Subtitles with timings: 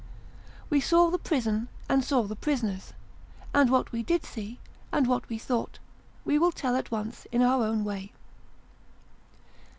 [0.71, 2.93] We saw the prison, and saw the prisoners;
[3.53, 4.57] and what we did see,
[4.91, 5.77] and what we thought,
[6.25, 8.11] we will tell at once in our own way.